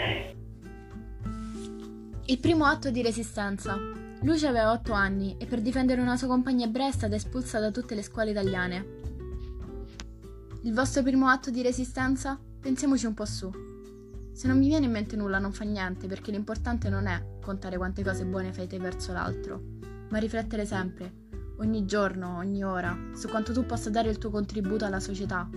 Il 2.25 2.39
primo 2.39 2.65
atto 2.65 2.91
di 2.91 3.01
resistenza 3.01 3.98
Luce 4.21 4.47
aveva 4.47 4.73
8 4.73 4.91
anni 4.91 5.37
e 5.37 5.45
per 5.45 5.61
difendere 5.61 6.01
una 6.01 6.17
sua 6.17 6.27
compagna 6.27 6.65
ebrea 6.65 6.89
è 6.89 6.91
stata 6.91 7.15
espulsa 7.15 7.59
da 7.59 7.71
tutte 7.71 7.95
le 7.95 8.03
scuole 8.03 8.31
italiane. 8.31 8.97
Il 10.63 10.73
vostro 10.73 11.03
primo 11.03 11.29
atto 11.29 11.49
di 11.51 11.61
resistenza? 11.61 12.37
Pensiamoci 12.59 13.05
un 13.05 13.13
po' 13.13 13.23
su. 13.23 13.49
Se 14.33 14.47
non 14.47 14.57
mi 14.57 14.67
viene 14.67 14.87
in 14.87 14.91
mente 14.91 15.15
nulla 15.15 15.39
non 15.39 15.53
fa 15.53 15.63
niente 15.63 16.07
perché 16.07 16.31
l'importante 16.31 16.89
non 16.89 17.07
è 17.07 17.37
contare 17.41 17.77
quante 17.77 18.03
cose 18.03 18.25
buone 18.25 18.51
fai 18.51 18.67
te 18.67 18.77
verso 18.77 19.13
l'altro, 19.13 19.61
ma 20.09 20.17
riflettere 20.17 20.65
sempre. 20.65 21.27
ogni 21.59 21.85
giorno, 21.85 22.37
ogni 22.37 22.63
ora, 22.63 22.97
su 23.13 23.27
quanto 23.27 23.53
tu 23.53 23.65
possa 23.65 23.89
dare 23.89 24.09
il 24.09 24.17
tuo 24.17 24.29
contributo 24.29 24.85
alla 24.85 24.99
società 24.99 25.49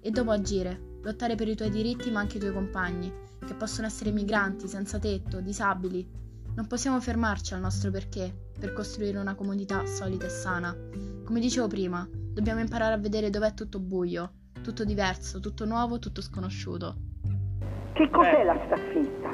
e 0.00 0.10
dopo 0.10 0.30
agire, 0.30 0.98
lottare 1.02 1.34
per 1.34 1.48
i 1.48 1.56
tuoi 1.56 1.70
diritti 1.70 2.10
ma 2.10 2.20
anche 2.20 2.36
i 2.36 2.40
tuoi 2.40 2.52
compagni, 2.52 3.12
che 3.46 3.54
possono 3.54 3.86
essere 3.86 4.10
migranti, 4.10 4.68
senza 4.68 4.98
tetto, 4.98 5.40
disabili. 5.40 6.06
Non 6.54 6.66
possiamo 6.66 7.00
fermarci 7.00 7.54
al 7.54 7.60
nostro 7.60 7.90
perché 7.90 8.32
per 8.58 8.72
costruire 8.72 9.18
una 9.18 9.34
comunità 9.34 9.86
solida 9.86 10.26
e 10.26 10.30
sana. 10.30 10.76
Come 11.24 11.40
dicevo 11.40 11.68
prima, 11.68 12.06
dobbiamo 12.10 12.60
imparare 12.60 12.94
a 12.94 12.98
vedere 12.98 13.30
dov'è 13.30 13.54
tutto 13.54 13.78
buio, 13.78 14.32
tutto 14.62 14.84
diverso, 14.84 15.40
tutto 15.40 15.64
nuovo, 15.64 15.98
tutto 15.98 16.20
sconosciuto. 16.20 16.96
Che 17.92 18.10
cos'è 18.10 18.44
la 18.44 18.58
staffetta? 18.66 19.30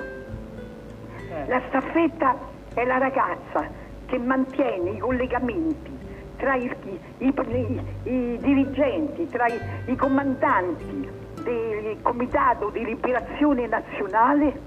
La 1.48 1.62
staffetta 1.68 2.38
è 2.74 2.84
la 2.84 2.98
ragazza 2.98 3.68
che 4.06 4.18
mantiene 4.18 4.90
i 4.90 4.98
collegamenti 4.98 5.90
tra 6.36 6.54
i, 6.54 6.70
i, 7.18 7.32
i, 7.34 7.82
i 8.04 8.38
dirigenti, 8.38 9.26
tra 9.28 9.46
i, 9.46 9.96
comandanti 9.96 11.08
del 11.42 11.96
Comitato 12.02 12.70
di 12.70 12.84
Liberazione 12.84 13.66
Nazionale 13.66 14.60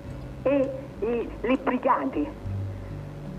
e 0.43 0.88
le 0.99 1.57
brigate. 1.63 2.47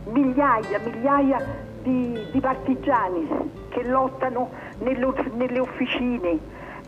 Migliaia, 0.05 0.79
migliaia 0.79 1.45
di, 1.83 2.19
di 2.33 2.41
partigiani 2.41 3.29
che 3.69 3.85
lottano 3.85 4.51
nelle, 4.79 5.13
nelle 5.35 5.59
officine, 5.59 6.39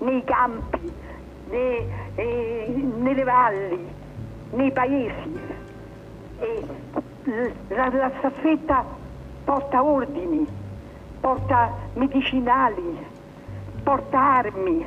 nei 0.01 0.25
campi, 0.25 0.93
nei, 1.51 1.87
eh, 2.15 2.91
nelle 2.97 3.23
valli, 3.23 3.87
nei 4.53 4.73
paesi. 4.73 5.41
E 6.41 6.67
la, 7.69 7.89
la 7.93 8.11
staffetta 8.19 8.85
porta 9.45 9.83
ordini, 9.83 10.47
porta 11.21 11.73
medicinali, 11.95 12.99
porta 13.83 14.19
armi. 14.19 14.85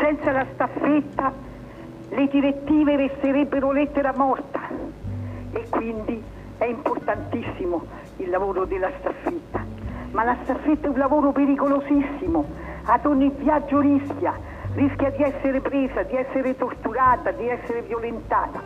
Senza 0.00 0.32
la 0.32 0.46
staffetta 0.54 1.32
le 2.08 2.28
direttive 2.28 2.96
resterebbero 2.96 3.72
lettera 3.72 4.12
morta 4.16 4.59
e 5.52 5.68
quindi 5.68 6.22
è 6.58 6.64
importantissimo 6.64 7.84
il 8.16 8.30
lavoro 8.30 8.64
della 8.64 8.90
staffetta. 8.98 9.64
Ma 10.12 10.24
la 10.24 10.36
staffetta 10.42 10.86
è 10.86 10.90
un 10.90 10.98
lavoro 10.98 11.32
pericolosissimo, 11.32 12.44
ad 12.84 13.06
ogni 13.06 13.30
viaggio 13.30 13.80
rischia, 13.80 14.34
rischia 14.74 15.10
di 15.10 15.22
essere 15.22 15.60
presa, 15.60 16.02
di 16.02 16.16
essere 16.16 16.56
torturata, 16.56 17.30
di 17.32 17.48
essere 17.48 17.82
violentata. 17.82 18.60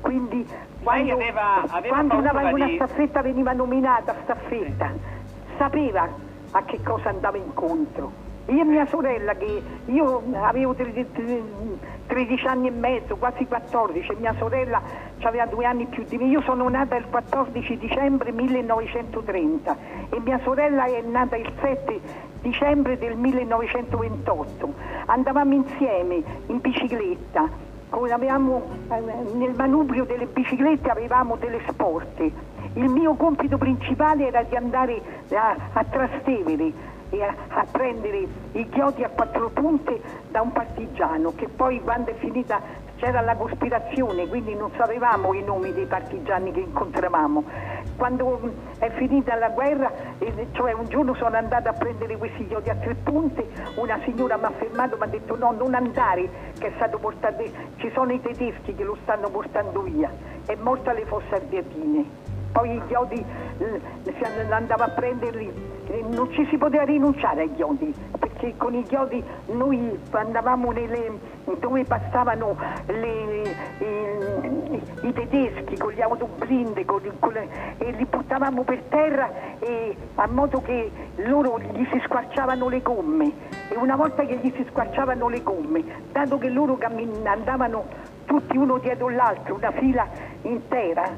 Quindi 0.00 0.46
quando, 0.82 1.12
aveva, 1.12 1.62
aveva 1.68 1.94
quando 1.94 2.16
una, 2.16 2.32
una 2.32 2.66
di... 2.66 2.74
staffetta 2.74 3.22
veniva 3.22 3.52
nominata 3.52 4.14
staffetta, 4.22 4.92
sapeva 5.56 6.08
a 6.50 6.62
che 6.64 6.80
cosa 6.82 7.08
andava 7.08 7.36
incontro. 7.36 8.21
Io 8.46 8.60
e 8.60 8.64
mia 8.64 8.86
sorella, 8.86 9.34
che 9.34 9.62
io 9.86 10.22
avevo 10.34 10.74
13 10.74 12.46
anni 12.46 12.68
e 12.68 12.70
mezzo, 12.70 13.16
quasi 13.16 13.46
14, 13.46 14.12
e 14.12 14.16
mia 14.18 14.34
sorella 14.38 14.82
aveva 15.22 15.46
due 15.46 15.64
anni 15.64 15.86
più 15.86 16.02
di 16.04 16.18
me, 16.18 16.24
io 16.24 16.42
sono 16.42 16.68
nata 16.68 16.96
il 16.96 17.04
14 17.08 17.78
dicembre 17.78 18.32
1930 18.32 19.76
e 20.10 20.20
mia 20.20 20.40
sorella 20.42 20.84
è 20.86 21.00
nata 21.02 21.36
il 21.36 21.52
7 21.60 22.00
dicembre 22.40 22.98
del 22.98 23.16
1928. 23.16 24.74
Andavamo 25.06 25.54
insieme 25.54 26.22
in 26.46 26.58
bicicletta, 26.60 27.48
avevamo, 27.90 28.62
eh, 28.90 29.00
nel 29.34 29.54
manubrio 29.54 30.04
delle 30.04 30.26
biciclette 30.26 30.90
avevamo 30.90 31.36
delle 31.36 31.60
sporte 31.68 32.50
il 32.74 32.88
mio 32.88 33.14
compito 33.14 33.58
principale 33.58 34.28
era 34.28 34.42
di 34.44 34.56
andare 34.56 35.02
a, 35.32 35.56
a 35.74 35.84
Trastevere 35.84 36.72
e 37.12 37.22
a, 37.22 37.34
a, 37.48 37.66
prendere 37.70 38.26
i 38.52 38.68
chiodi 38.70 39.04
a 39.04 39.10
quattro 39.10 39.50
punte 39.50 40.00
da 40.30 40.40
un 40.40 40.50
partigiano 40.50 41.34
che 41.34 41.46
poi 41.46 41.80
quando 41.80 42.10
è 42.10 42.14
finita 42.14 42.60
c'era 42.96 43.20
la 43.20 43.34
cospirazione, 43.34 44.28
quindi 44.28 44.54
non 44.54 44.70
sapevamo 44.76 45.34
i 45.34 45.42
nomi 45.42 45.72
dei 45.72 45.86
partigiani 45.86 46.52
che 46.52 46.60
incontravamo. 46.60 47.44
Quando 47.96 48.40
è 48.78 48.90
finita 48.92 49.34
la 49.34 49.48
guerra, 49.48 49.92
cioè 50.52 50.72
un 50.72 50.86
giorno 50.88 51.12
sono 51.14 51.36
andata 51.36 51.70
a 51.70 51.72
prendere 51.72 52.16
questi 52.16 52.46
chiodi 52.46 52.70
a 52.70 52.76
tre 52.76 52.94
punte, 52.94 53.44
una 53.74 53.98
signora 54.04 54.36
mi 54.36 54.44
ha 54.44 54.52
fermato 54.56 54.96
mi 54.96 55.02
ha 55.02 55.06
detto 55.06 55.36
no, 55.36 55.50
non 55.50 55.74
andare, 55.74 56.28
che 56.58 56.68
è 56.68 56.72
stato 56.76 56.98
portato, 56.98 57.42
ci 57.76 57.90
sono 57.92 58.12
i 58.12 58.20
tedeschi 58.20 58.72
che 58.72 58.84
lo 58.84 58.96
stanno 59.02 59.28
portando 59.30 59.82
via, 59.82 60.10
è 60.46 60.54
morta 60.54 60.92
le 60.92 61.04
fosse 61.04 61.34
ardeatine 61.34 62.40
poi 62.52 62.76
i 62.76 62.82
chiodi 62.86 63.24
eh, 63.58 63.80
andava 64.50 64.84
a 64.84 64.88
prenderli, 64.88 65.50
eh, 65.86 66.04
non 66.10 66.30
ci 66.32 66.46
si 66.50 66.58
poteva 66.58 66.84
rinunciare 66.84 67.42
ai 67.42 67.54
chiodi, 67.54 67.92
perché 68.18 68.54
con 68.56 68.74
i 68.74 68.82
chiodi 68.82 69.22
noi 69.46 69.98
andavamo 70.10 70.70
nelle, 70.70 71.18
dove 71.58 71.84
passavano 71.84 72.56
le, 72.86 73.42
i, 73.78 74.82
i, 75.02 75.12
tedeschi 75.12 75.76
con 75.78 75.92
gli 75.92 76.00
autoblinde 76.00 76.84
con, 76.84 77.00
con 77.18 77.32
le, 77.32 77.48
e 77.78 77.90
li 77.92 78.04
buttavamo 78.04 78.62
per 78.62 78.82
terra 78.88 79.30
e, 79.58 79.96
a 80.14 80.26
modo 80.26 80.60
che 80.62 80.90
loro 81.16 81.58
gli 81.58 81.86
si 81.90 82.00
squarciavano 82.04 82.68
le 82.68 82.82
gomme. 82.82 83.32
E 83.68 83.76
una 83.76 83.96
volta 83.96 84.24
che 84.24 84.36
gli 84.36 84.52
si 84.54 84.64
squarciavano 84.68 85.28
le 85.28 85.42
gomme, 85.42 85.82
dato 86.12 86.38
che 86.38 86.50
loro 86.50 86.76
cammin- 86.76 87.26
andavano 87.26 87.84
tutti 88.26 88.56
uno 88.56 88.78
dietro 88.78 89.08
l'altro, 89.08 89.54
una 89.54 89.72
fila 89.72 90.06
intera, 90.42 91.10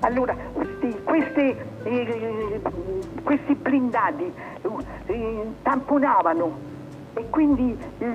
allora, 0.00 0.34
questi, 0.52 1.00
questi, 1.02 1.56
eh, 1.82 2.60
questi 3.24 3.54
blindati 3.54 4.32
eh, 5.06 5.46
tamponavano 5.62 6.76
e 7.14 7.24
quindi 7.30 7.76
eh, 7.98 8.06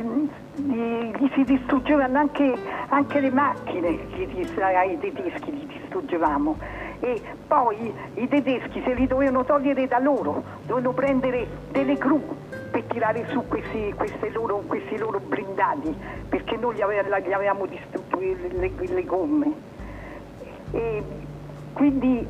gli 0.55 1.29
si 1.33 1.43
distruggevano 1.43 2.17
anche, 2.17 2.55
anche 2.87 3.19
le 3.19 3.31
macchine 3.31 3.87
ai 3.87 4.97
tedeschi, 4.99 5.51
li 5.51 5.67
distruggevamo. 5.67 6.57
E 7.01 7.21
poi 7.47 7.93
i 8.13 8.27
tedeschi 8.29 8.81
se 8.85 8.93
li 8.93 9.05
dovevano 9.05 9.43
togliere 9.43 9.87
da 9.87 9.99
loro, 9.99 10.41
dovevano 10.65 10.93
prendere 10.93 11.45
delle 11.69 11.95
gru 11.95 12.21
per 12.71 12.83
tirare 12.83 13.25
su 13.27 13.45
questi, 13.45 13.93
loro, 14.31 14.63
questi 14.67 14.97
loro, 14.97 15.19
blindati, 15.19 15.93
perché 16.29 16.55
noi 16.55 16.75
gli 16.75 16.81
avevamo 16.81 17.65
distrutto 17.65 18.19
le, 18.19 18.71
le 18.77 19.03
gomme. 19.03 19.51
E 20.71 21.03
quindi 21.73 22.27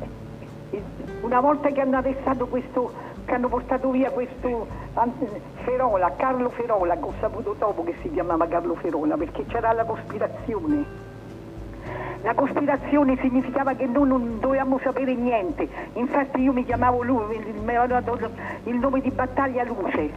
una 1.22 1.40
volta 1.40 1.70
che 1.70 1.80
hanno 1.80 1.96
arrestato 1.96 2.46
questo, 2.46 2.92
che 3.24 3.34
hanno 3.34 3.48
portato 3.48 3.90
via 3.90 4.10
questo 4.10 4.66
Ferola, 5.62 6.12
Carlo 6.16 6.50
Ferola, 6.50 6.94
che 6.96 7.04
ho 7.04 7.12
saputo 7.20 7.54
dopo 7.58 7.84
che 7.84 7.94
si 8.02 8.10
chiamava 8.10 8.46
Carlo 8.46 8.74
Ferola, 8.74 9.16
perché 9.16 9.44
c'era 9.46 9.72
la 9.72 9.84
cospirazione. 9.84 11.02
La 12.22 12.34
cospirazione 12.34 13.18
significava 13.20 13.74
che 13.74 13.86
noi 13.86 14.08
non 14.08 14.40
dovevamo 14.40 14.78
sapere 14.82 15.14
niente, 15.14 15.68
infatti 15.94 16.40
io 16.40 16.52
mi 16.52 16.64
chiamavo 16.64 17.02
lui, 17.02 17.36
mi 17.38 17.76
avevano 17.76 18.00
dato 18.00 18.30
il 18.64 18.76
nome 18.76 19.02
di 19.02 19.10
battaglia 19.10 19.62
Luce 19.64 20.10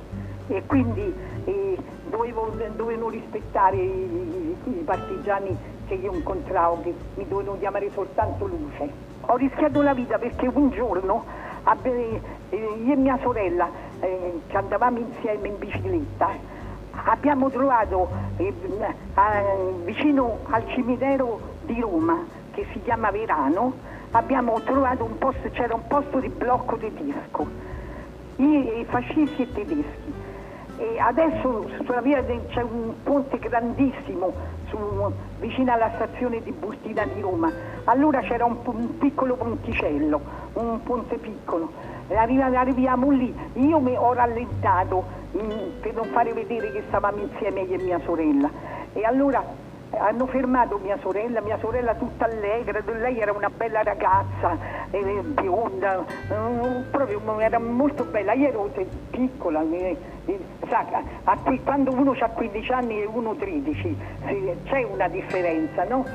e 0.48 0.64
quindi 0.66 1.14
eh, 1.44 1.78
dovevo, 2.10 2.54
dovevano 2.76 3.10
rispettare 3.10 3.76
i, 3.76 4.56
i, 4.64 4.70
i 4.70 4.84
partigiani 4.86 5.58
che 5.88 5.96
io 5.96 6.14
incontravo, 6.14 6.82
che 6.82 6.94
mi 7.16 7.28
dovevano 7.28 7.58
chiamare 7.60 7.90
soltanto 7.92 8.46
Luce. 8.46 9.07
Ho 9.30 9.36
rischiato 9.36 9.82
la 9.82 9.94
vita 9.94 10.18
perché 10.18 10.48
un 10.48 10.70
giorno 10.72 11.26
eh, 11.84 12.22
io 12.56 12.94
e 12.94 12.96
mia 12.96 13.18
sorella, 13.22 13.70
eh, 14.00 14.42
che 14.48 14.58
andavamo 14.58 15.00
insieme 15.00 15.50
in 15.50 15.58
bicicletta, 15.58 16.30
abbiamo 17.04 17.50
trovato 17.50 18.10
eh, 18.38 18.54
vicino 19.84 20.40
al 20.50 20.66
cimitero 20.70 21.42
di 21.64 21.80
Roma, 21.82 22.26
che 22.52 22.66
si 22.72 22.82
chiama 22.84 23.12
Verano, 23.12 23.74
abbiamo 24.12 24.62
trovato 24.62 25.04
un 25.04 25.18
posto, 25.18 25.50
c'era 25.50 25.76
un 25.76 25.86
posto 25.88 26.20
di 26.20 26.30
blocco 26.30 26.78
tedesco, 26.78 27.48
i 28.38 28.86
fascisti 28.88 29.42
e 29.42 29.52
tedeschi. 29.52 30.14
E 30.80 31.00
adesso 31.00 31.68
sulla 31.86 32.02
via 32.02 32.24
c'è 32.24 32.62
un 32.62 32.94
ponte 33.02 33.40
grandissimo 33.40 34.32
su, 34.70 34.78
vicino 35.40 35.74
alla 35.74 35.92
stazione 35.96 36.42
di 36.44 36.52
Bustina 36.52 37.04
di 37.06 37.20
Roma. 37.20 37.52
Allora 37.86 38.20
c'era 38.22 38.46
un, 38.46 38.58
un 38.64 38.98
piccolo 39.00 39.36
ponticello, 39.36 40.22
un 40.54 40.84
ponte 40.84 41.18
piccolo. 41.18 41.72
Arriviamo 42.10 43.10
lì, 43.10 43.34
io 43.54 43.80
mi 43.80 43.96
ho 43.98 44.14
rallentato 44.14 45.04
mh, 45.32 45.40
mm, 45.40 45.82
per 45.82 45.94
non 45.96 46.06
fare 46.14 46.32
vedere 46.34 46.72
che 46.72 46.84
stavamo 46.88 47.22
insieme 47.24 47.62
io 47.62 47.80
e 47.80 47.84
mia 47.84 48.00
sorella. 48.06 48.50
E 48.94 49.04
allora 49.04 49.44
hanno 49.92 50.26
fermato 50.28 50.78
mia 50.78 50.98
sorella, 51.02 51.42
mia 51.42 51.58
sorella 51.60 51.96
tutta 51.96 52.26
allegra, 52.26 52.82
lei 52.98 53.20
era 53.20 53.32
una 53.32 53.50
bella 53.50 53.84
ragazza, 53.84 54.58
eh, 54.92 55.22
bionda, 55.24 56.04
eh, 56.30 56.84
proprio 56.92 57.40
era 57.40 57.60
molto 57.60 58.04
bella, 58.06 58.34
io 58.34 58.48
ero 58.48 58.70
piccola, 59.10 59.62
eh, 59.72 59.98
eh 60.26 60.40
sa, 60.68 60.86
a, 61.24 61.38
quando 61.64 61.92
uno 61.92 62.16
ha 62.20 62.28
15 62.28 62.72
anni 62.72 63.02
e 63.02 63.06
uno 63.06 63.36
13 63.36 63.98
c'è 64.66 64.84
una 64.84 65.08
differenza, 65.08 65.84
no? 65.86 66.06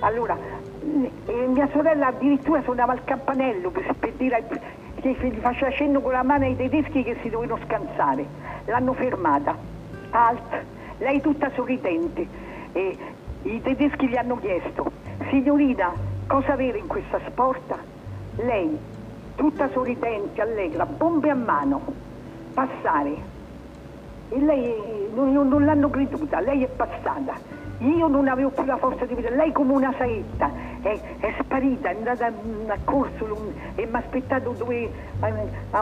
allora, 0.00 0.36
mia 0.80 1.68
sorella 1.70 2.08
addirittura 2.08 2.62
suonava 2.62 2.94
il 2.94 3.04
campanello 3.04 3.70
per, 3.70 3.94
per 3.98 4.12
dire 4.14 4.44
che 5.00 5.16
gli 5.20 5.40
faceva 5.40 5.70
cenno 5.70 6.00
con 6.00 6.12
la 6.12 6.22
mano 6.22 6.44
ai 6.44 6.56
tedeschi 6.56 7.02
che 7.02 7.16
si 7.22 7.30
dovevano 7.30 7.60
scansare. 7.64 8.26
L'hanno 8.66 8.92
fermata. 8.92 9.56
Alt, 10.10 10.64
lei 10.98 11.20
tutta 11.20 11.50
sorridente. 11.54 12.48
E 12.72 12.96
i 13.42 13.60
tedeschi 13.62 14.08
gli 14.08 14.16
hanno 14.16 14.38
chiesto, 14.38 14.90
signorina, 15.30 15.92
cosa 16.26 16.52
avere 16.52 16.78
in 16.78 16.86
questa 16.86 17.20
sporta? 17.28 17.78
Lei, 18.36 18.78
tutta 19.34 19.68
sorridente, 19.70 20.40
allegra, 20.40 20.86
bombe 20.86 21.30
a 21.30 21.34
mano, 21.34 21.80
passare. 22.54 23.38
E 24.28 24.38
lei 24.38 25.08
non, 25.14 25.32
non, 25.32 25.48
non 25.48 25.64
l'hanno 25.64 25.90
creduta, 25.90 26.40
lei 26.40 26.62
è 26.62 26.68
passata. 26.68 27.34
Io 27.78 28.08
non 28.08 28.28
avevo 28.28 28.50
più 28.50 28.64
la 28.66 28.76
forza 28.76 29.06
di 29.06 29.14
vedere, 29.14 29.36
lei 29.36 29.52
come 29.52 29.72
una 29.72 29.92
saetta, 29.96 30.50
è, 30.82 31.00
è 31.18 31.34
sparita, 31.40 31.88
è 31.88 31.96
andata 31.96 32.26
a 32.26 32.78
corso 32.84 33.54
e 33.74 33.86
mi 33.86 33.94
ha 33.94 33.98
aspettato 33.98 34.52
dove, 34.52 34.90
a, 35.20 35.26
a, 35.70 35.78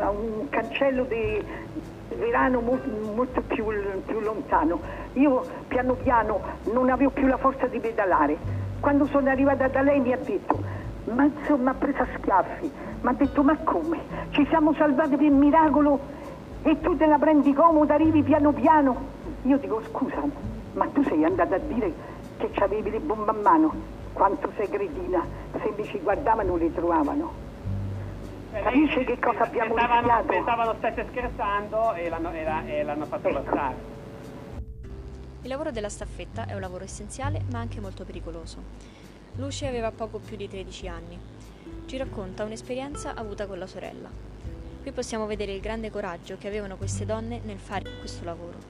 a, 0.00 0.10
un 0.10 0.46
cancello 0.50 1.04
di 1.04 1.42
Verano 2.18 2.60
molto, 2.60 2.88
molto 3.14 3.40
più, 3.42 3.64
più, 4.04 4.20
lontano. 4.20 4.80
Io 5.12 5.40
piano 5.68 5.94
piano 5.94 6.40
non 6.72 6.90
avevo 6.90 7.10
più 7.10 7.28
la 7.28 7.36
forza 7.36 7.68
di 7.68 7.78
pedalare. 7.78 8.36
Quando 8.80 9.06
sono 9.06 9.30
arrivata 9.30 9.68
da 9.68 9.82
lei 9.82 10.00
mi 10.00 10.12
ha 10.12 10.18
detto, 10.18 10.58
ma 11.04 11.24
insomma 11.24 11.70
ha 11.70 11.74
preso 11.74 12.02
a 12.02 12.06
schiaffi, 12.16 12.70
mi 13.00 13.08
ha 13.08 13.12
detto 13.12 13.42
ma 13.44 13.56
come? 13.62 14.00
Ci 14.30 14.44
siamo 14.48 14.74
salvati 14.74 15.16
per 15.16 15.30
miracolo 15.30 16.00
e 16.62 16.80
tu 16.80 16.96
te 16.96 17.06
la 17.06 17.18
prendi 17.18 17.52
comoda, 17.52 17.94
arrivi 17.94 18.22
piano 18.22 18.52
piano. 18.52 18.96
Io 19.42 19.56
dico 19.58 19.80
scusa, 19.88 20.20
ma 20.72 20.86
tu 20.92 21.04
sei 21.04 21.24
andata 21.24 21.54
a 21.54 21.60
dire 21.60 21.92
che 22.36 22.50
avevi 22.56 22.90
le 22.90 23.00
bombe 23.00 23.30
a 23.30 23.34
mano, 23.34 23.72
quanto 24.12 24.50
sei 24.56 24.68
cretina, 24.68 25.24
se 25.52 25.72
mi 25.76 25.84
ci 25.84 26.00
guardavano 26.00 26.56
le 26.56 26.74
trovavano. 26.74 27.47
Capisci 28.52 29.04
che 29.04 29.18
cosa 29.18 29.40
abbiamo 29.44 29.74
pensavano, 29.74 30.00
rischiato? 30.00 30.26
Pensavano 30.26 30.74
stesse 30.78 31.06
scherzando 31.10 31.92
e 31.94 32.08
l'hanno, 32.08 32.32
e 32.32 32.44
la- 32.44 32.66
e 32.66 32.82
l'hanno 32.82 33.04
fatto 33.04 33.28
Ecco. 33.28 33.42
passare. 33.42 33.74
Il 35.42 35.48
lavoro 35.48 35.70
della 35.70 35.88
staffetta 35.88 36.46
è 36.46 36.54
un 36.54 36.60
lavoro 36.60 36.84
essenziale 36.84 37.42
ma 37.50 37.58
anche 37.60 37.80
molto 37.80 38.04
pericoloso. 38.04 38.62
Luce 39.36 39.66
aveva 39.68 39.90
poco 39.92 40.18
più 40.18 40.36
di 40.36 40.48
13 40.48 40.88
anni. 40.88 41.18
Ci 41.86 41.96
racconta 41.96 42.44
un'esperienza 42.44 43.14
avuta 43.14 43.46
con 43.46 43.58
la 43.58 43.66
sorella. 43.66 44.08
Qui 44.82 44.92
possiamo 44.92 45.26
vedere 45.26 45.52
il 45.52 45.60
grande 45.60 45.90
coraggio 45.90 46.36
che 46.38 46.48
avevano 46.48 46.76
queste 46.76 47.04
donne 47.04 47.40
nel 47.44 47.58
fare 47.58 47.98
questo 48.00 48.24
lavoro. 48.24 48.67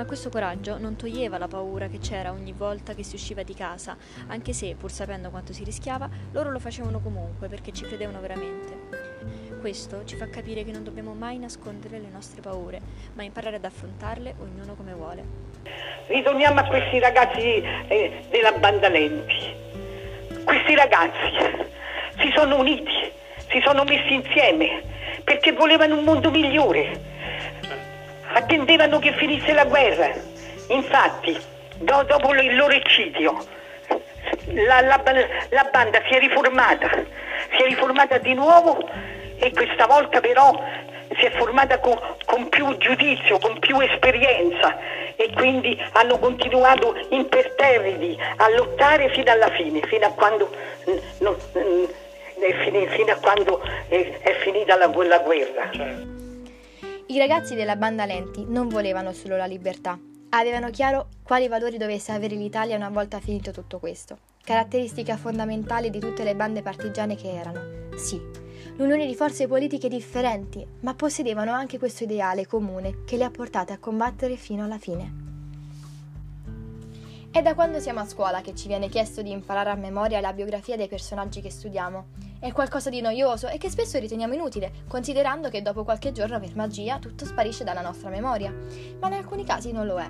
Ma 0.00 0.06
questo 0.06 0.30
coraggio 0.30 0.78
non 0.78 0.96
toglieva 0.96 1.36
la 1.36 1.46
paura 1.46 1.86
che 1.88 1.98
c'era 1.98 2.32
ogni 2.32 2.54
volta 2.56 2.94
che 2.94 3.02
si 3.02 3.16
usciva 3.16 3.42
di 3.42 3.52
casa, 3.52 3.98
anche 4.28 4.54
se, 4.54 4.74
pur 4.74 4.90
sapendo 4.90 5.28
quanto 5.28 5.52
si 5.52 5.62
rischiava, 5.62 6.08
loro 6.32 6.50
lo 6.50 6.58
facevano 6.58 7.00
comunque 7.00 7.48
perché 7.48 7.70
ci 7.70 7.84
credevano 7.84 8.18
veramente. 8.18 9.58
Questo 9.60 10.06
ci 10.06 10.16
fa 10.16 10.30
capire 10.30 10.64
che 10.64 10.72
non 10.72 10.84
dobbiamo 10.84 11.12
mai 11.12 11.36
nascondere 11.38 11.98
le 11.98 12.08
nostre 12.10 12.40
paure, 12.40 12.80
ma 13.12 13.24
imparare 13.24 13.56
ad 13.56 13.64
affrontarle 13.66 14.36
ognuno 14.40 14.72
come 14.72 14.94
vuole. 14.94 15.22
Ritorniamo 16.06 16.60
a 16.60 16.64
questi 16.64 16.98
ragazzi 16.98 17.62
eh, 17.88 18.24
della 18.30 18.52
banda 18.52 18.88
Lenti. 18.88 19.54
Questi 20.44 20.74
ragazzi 20.76 21.68
si 22.20 22.32
sono 22.34 22.58
uniti, 22.58 23.12
si 23.50 23.60
sono 23.62 23.84
messi 23.84 24.14
insieme 24.14 24.82
perché 25.24 25.52
volevano 25.52 25.98
un 25.98 26.04
mondo 26.04 26.30
migliore. 26.30 27.09
Attendevano 28.50 28.98
che 28.98 29.12
finisse 29.12 29.52
la 29.52 29.64
guerra. 29.64 30.10
Infatti, 30.70 31.38
do- 31.76 32.02
dopo 32.02 32.34
il 32.34 32.56
loro 32.56 32.72
eccidio, 32.72 33.46
la, 34.46 34.80
la- 34.80 35.00
la 35.50 35.68
banda 35.70 36.02
si 36.08 36.14
è 36.16 36.18
riformata, 36.18 36.88
si 37.56 37.62
è 37.62 37.66
riformata 37.68 38.18
di 38.18 38.34
nuovo 38.34 38.76
e 39.38 39.52
questa 39.52 39.86
volta 39.86 40.18
però 40.18 40.50
si 41.16 41.26
è 41.26 41.30
formata 41.30 41.78
con, 41.78 41.96
con 42.24 42.48
più 42.48 42.76
giudizio, 42.78 43.38
con 43.38 43.56
più 43.60 43.78
esperienza 43.78 44.76
e 45.14 45.30
quindi 45.32 45.80
hanno 45.92 46.18
continuato 46.18 46.96
imperterriti 47.10 48.18
a 48.38 48.48
lottare 48.48 49.10
fino 49.10 49.30
alla 49.30 49.50
fine, 49.50 49.80
fino 49.82 50.06
a 50.06 50.10
quando, 50.10 50.50
no, 51.18 51.36
fino 52.34 53.12
a 53.12 53.16
quando 53.20 53.62
è, 53.86 54.18
è 54.22 54.34
finita 54.40 54.76
la, 54.76 54.88
quella 54.88 55.18
guerra. 55.20 56.09
I 57.10 57.18
ragazzi 57.18 57.56
della 57.56 57.74
banda 57.74 58.04
Lenti 58.04 58.44
non 58.46 58.68
volevano 58.68 59.12
solo 59.12 59.36
la 59.36 59.46
libertà, 59.46 59.98
avevano 60.28 60.70
chiaro 60.70 61.08
quali 61.24 61.48
valori 61.48 61.76
dovesse 61.76 62.12
avere 62.12 62.36
l'Italia 62.36 62.76
una 62.76 62.88
volta 62.88 63.18
finito 63.18 63.50
tutto 63.50 63.80
questo. 63.80 64.18
Caratteristica 64.40 65.16
fondamentale 65.16 65.90
di 65.90 65.98
tutte 65.98 66.22
le 66.22 66.36
bande 66.36 66.62
partigiane 66.62 67.16
che 67.16 67.32
erano, 67.32 67.96
sì, 67.96 68.16
l'unione 68.76 69.06
di 69.06 69.16
forze 69.16 69.48
politiche 69.48 69.88
differenti, 69.88 70.64
ma 70.82 70.94
possedevano 70.94 71.50
anche 71.50 71.80
questo 71.80 72.04
ideale 72.04 72.46
comune 72.46 73.02
che 73.04 73.16
le 73.16 73.24
ha 73.24 73.30
portate 73.30 73.72
a 73.72 73.78
combattere 73.78 74.36
fino 74.36 74.62
alla 74.62 74.78
fine. 74.78 75.12
È 77.32 77.42
da 77.42 77.54
quando 77.56 77.80
siamo 77.80 77.98
a 77.98 78.06
scuola 78.06 78.40
che 78.40 78.54
ci 78.54 78.68
viene 78.68 78.88
chiesto 78.88 79.20
di 79.20 79.32
imparare 79.32 79.70
a 79.70 79.74
memoria 79.74 80.20
la 80.20 80.32
biografia 80.32 80.76
dei 80.76 80.86
personaggi 80.86 81.40
che 81.40 81.50
studiamo. 81.50 82.29
È 82.40 82.52
qualcosa 82.52 82.88
di 82.88 83.02
noioso 83.02 83.48
e 83.48 83.58
che 83.58 83.68
spesso 83.68 83.98
riteniamo 83.98 84.32
inutile, 84.32 84.72
considerando 84.88 85.50
che 85.50 85.60
dopo 85.60 85.84
qualche 85.84 86.10
giorno 86.10 86.40
per 86.40 86.56
magia 86.56 86.98
tutto 86.98 87.26
sparisce 87.26 87.64
dalla 87.64 87.82
nostra 87.82 88.08
memoria. 88.08 88.50
Ma 88.98 89.08
in 89.08 89.12
alcuni 89.12 89.44
casi 89.44 89.72
non 89.72 89.84
lo 89.84 89.98
è. 89.98 90.08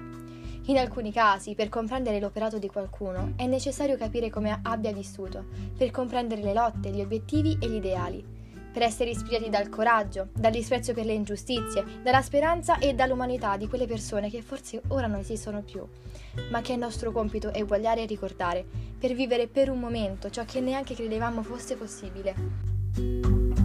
In 0.67 0.79
alcuni 0.79 1.11
casi, 1.11 1.57
per 1.57 1.69
comprendere 1.69 2.21
l'operato 2.21 2.59
di 2.59 2.69
qualcuno, 2.69 3.33
è 3.35 3.47
necessario 3.47 3.97
capire 3.97 4.31
come 4.31 4.61
abbia 4.63 4.93
vissuto, 4.93 5.47
per 5.77 5.91
comprendere 5.91 6.41
le 6.41 6.55
lotte, 6.55 6.91
gli 6.91 7.01
obiettivi 7.01 7.59
e 7.61 7.69
gli 7.69 7.75
ideali 7.75 8.40
per 8.73 8.83
essere 8.83 9.11
ispirati 9.11 9.49
dal 9.49 9.69
coraggio, 9.69 10.29
dal 10.33 10.53
disprezzo 10.53 10.93
per 10.93 11.05
le 11.05 11.13
ingiustizie, 11.13 11.85
dalla 12.03 12.23
speranza 12.23 12.79
e 12.79 12.95
dall'umanità 12.95 13.57
di 13.57 13.69
quelle 13.69 13.87
persone 13.87 14.31
che 14.31 14.43
forse 14.43 14.81
ora 14.89 15.07
non 15.07 15.21
esistono 15.21 15.63
più, 15.63 15.85
ma 16.51 16.61
che 16.61 16.75
è 16.75 16.77
nostro 16.77 17.13
compito 17.13 17.53
eguagliare 17.53 18.03
e 18.03 18.07
ricordare, 18.07 18.65
per 18.99 19.15
vivere 19.15 19.49
per 19.49 19.71
un 19.71 19.81
momento 19.81 20.31
ciò 20.31 20.45
che 20.45 20.61
neanche 20.61 20.95
credevamo 20.95 21.43
fosse 21.43 21.77
possibile. 21.77 23.60